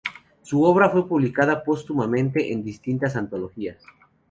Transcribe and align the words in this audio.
Su 0.41 0.63
obra 0.63 0.89
fue 0.89 1.07
publicada 1.07 1.63
póstumamente 1.63 2.51
en 2.51 2.63
distintas 2.63 3.15
antologías. 3.15 3.77